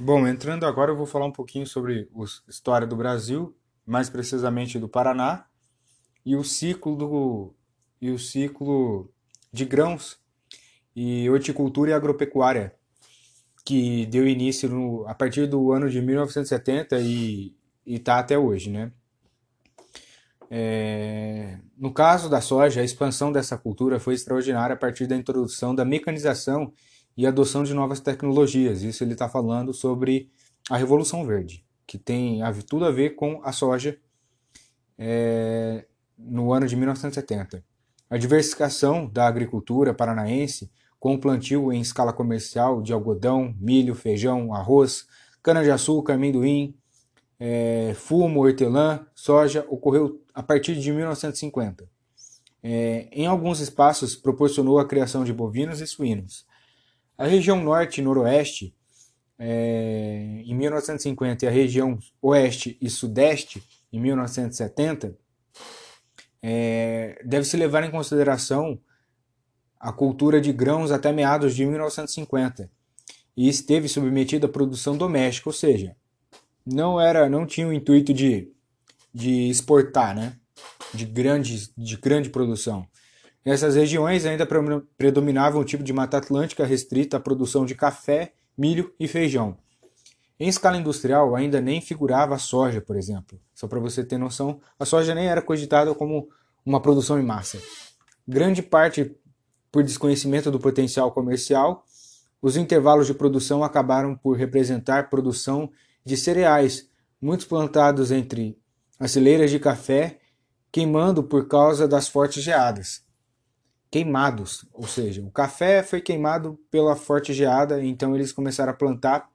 [0.00, 3.52] Bom, entrando agora, eu vou falar um pouquinho sobre a história do Brasil,
[3.84, 5.44] mais precisamente do Paraná,
[6.24, 7.54] e o ciclo do
[8.00, 9.12] e o ciclo
[9.52, 10.20] de grãos
[10.94, 12.76] e horticultura e agropecuária
[13.64, 18.92] que deu início no, a partir do ano de 1970 e está até hoje, né?
[20.48, 25.74] É, no caso da soja, a expansão dessa cultura foi extraordinária a partir da introdução
[25.74, 26.72] da mecanização
[27.18, 28.82] e adoção de novas tecnologias.
[28.82, 30.30] Isso ele está falando sobre
[30.70, 33.98] a Revolução Verde, que tem tudo a ver com a soja
[34.96, 35.84] é,
[36.16, 37.64] no ano de 1970.
[38.08, 44.54] A diversificação da agricultura paranaense, com o plantio em escala comercial de algodão, milho, feijão,
[44.54, 45.04] arroz,
[45.42, 46.76] cana-de-açúcar, amendoim,
[47.40, 51.84] é, fumo, hortelã, soja, ocorreu a partir de 1950.
[52.62, 56.46] É, em alguns espaços, proporcionou a criação de bovinos e suínos.
[57.18, 58.74] A região norte e noroeste,
[59.38, 63.62] é, em 1950, e a região oeste e sudeste,
[63.92, 65.18] em 1970,
[66.40, 68.80] é, deve-se levar em consideração
[69.80, 72.70] a cultura de grãos até meados de 1950
[73.36, 75.96] e esteve submetida à produção doméstica, ou seja,
[76.64, 78.52] não era, não tinha o intuito de,
[79.12, 80.36] de exportar, né?
[80.92, 82.86] de, grande, de grande produção.
[83.48, 84.46] Nessas regiões ainda
[84.98, 89.56] predominava um tipo de mata atlântica restrita à produção de café, milho e feijão.
[90.38, 93.40] Em escala industrial, ainda nem figurava a soja, por exemplo.
[93.54, 96.28] Só para você ter noção, a soja nem era cogitada como
[96.62, 97.58] uma produção em massa.
[98.28, 99.16] Grande parte
[99.72, 101.86] por desconhecimento do potencial comercial,
[102.42, 105.70] os intervalos de produção acabaram por representar produção
[106.04, 106.86] de cereais,
[107.18, 108.58] muitos plantados entre
[109.00, 110.18] as fileiras de café,
[110.70, 113.07] queimando por causa das fortes geadas
[113.90, 119.28] queimados, ou seja, o café foi queimado pela forte geada, então eles começaram a plantar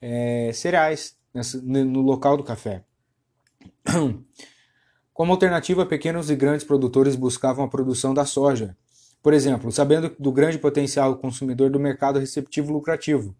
[0.00, 1.16] é, cereais
[1.62, 2.84] no local do café.
[5.12, 8.76] Como alternativa, pequenos e grandes produtores buscavam a produção da soja,
[9.22, 13.36] por exemplo, sabendo do grande potencial consumidor do mercado receptivo lucrativo.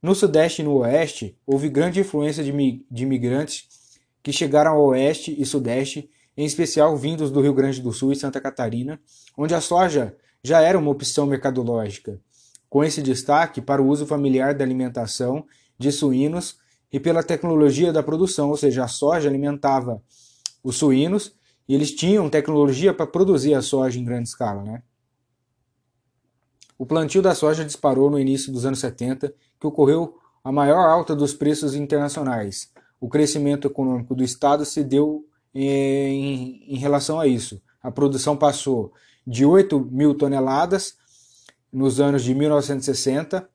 [0.00, 2.52] No Sudeste e no Oeste, houve grande influência de,
[2.90, 3.68] de imigrantes
[4.22, 8.16] que chegaram ao Oeste e Sudeste em especial vindos do Rio Grande do Sul e
[8.16, 9.00] Santa Catarina,
[9.36, 12.20] onde a soja já era uma opção mercadológica,
[12.68, 15.46] com esse destaque para o uso familiar da alimentação
[15.78, 16.58] de suínos
[16.92, 20.02] e pela tecnologia da produção, ou seja, a soja alimentava
[20.62, 21.34] os suínos
[21.68, 24.62] e eles tinham tecnologia para produzir a soja em grande escala.
[24.62, 24.82] Né?
[26.78, 31.16] O plantio da soja disparou no início dos anos 70, que ocorreu a maior alta
[31.16, 32.70] dos preços internacionais.
[33.00, 35.24] O crescimento econômico do Estado se deu
[35.54, 37.62] em, em relação a isso.
[37.82, 38.92] A produção passou
[39.26, 40.96] de 8 mil toneladas
[41.72, 43.48] nos anos de 1960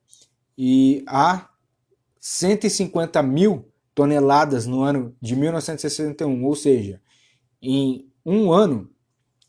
[0.57, 1.49] e a
[2.19, 7.01] 150 mil toneladas no ano de 1961, ou seja,
[7.61, 8.89] em um ano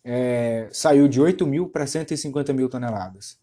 [0.05, 3.39] é, saiu de 8 mil para 150 mil toneladas.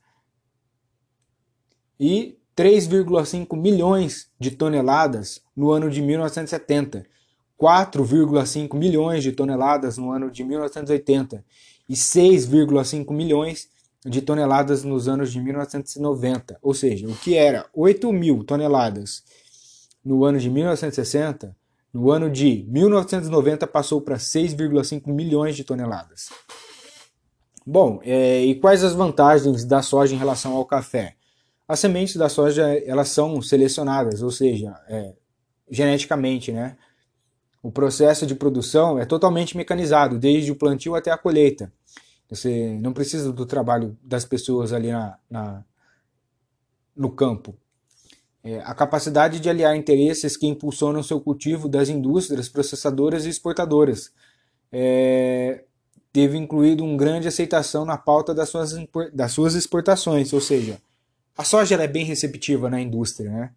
[2.00, 7.06] E 3,5 milhões de toneladas no ano de 1970,
[7.59, 11.44] 4,5 milhões de toneladas no ano de 1980
[11.90, 13.69] e 6,5 milhões
[14.06, 16.59] de toneladas nos anos de 1990.
[16.62, 19.23] Ou seja, o que era 8 mil toneladas
[20.03, 21.56] no ano de 1960,
[21.94, 26.29] no ano de 1990 passou para 6,5 milhões de toneladas.
[27.66, 31.16] Bom, é, e quais as vantagens da soja em relação ao café?
[31.67, 35.13] As sementes da soja elas são selecionadas, ou seja, é,
[35.69, 36.78] geneticamente, né?
[37.67, 41.69] O processo de produção é totalmente mecanizado, desde o plantio até a colheita.
[42.29, 45.66] Você não precisa do trabalho das pessoas ali na, na
[46.95, 47.53] no campo.
[48.41, 54.13] É, a capacidade de aliar interesses que impulsionam seu cultivo das indústrias processadoras e exportadoras
[54.72, 55.66] é,
[56.13, 58.72] teve incluído uma grande aceitação na pauta das suas,
[59.13, 60.81] das suas exportações, ou seja,
[61.38, 63.51] a soja é bem receptiva na indústria, né?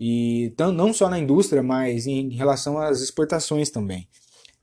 [0.00, 4.08] E não só na indústria, mas em relação às exportações também.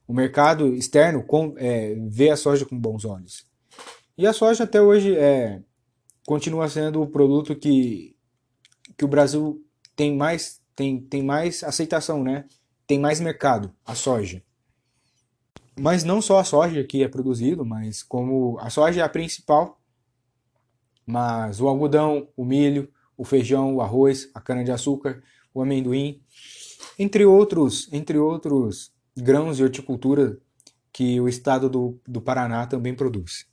[0.07, 1.25] O mercado externo
[1.57, 3.45] é, vê a soja com bons olhos.
[4.18, 5.62] E a soja até hoje é,
[6.25, 8.15] continua sendo o produto que,
[8.98, 9.62] que o Brasil
[9.95, 12.45] tem mais, tem, tem mais aceitação, né?
[12.88, 14.44] tem mais mercado, a soja.
[15.77, 19.80] Mas não só a soja que é produzido, mas como a soja é a principal,
[21.06, 25.21] mas o algodão, o milho, o feijão, o arroz, a cana-de-açúcar,
[25.56, 26.22] o amendoim,
[27.00, 30.38] entre outros, entre outros grãos de horticultura
[30.92, 33.48] que o estado do, do Paraná também produz.